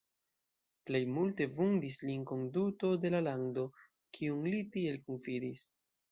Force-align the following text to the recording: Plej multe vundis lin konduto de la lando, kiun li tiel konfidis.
Plej 0.89 1.01
multe 1.17 1.45
vundis 1.57 1.99
lin 2.09 2.23
konduto 2.31 2.89
de 3.03 3.11
la 3.15 3.19
lando, 3.25 3.65
kiun 4.19 4.41
li 4.55 4.63
tiel 4.77 4.97
konfidis. 5.11 5.67